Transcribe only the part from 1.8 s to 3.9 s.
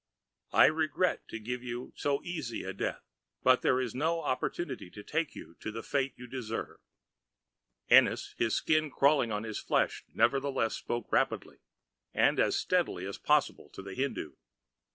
so easy a death, but there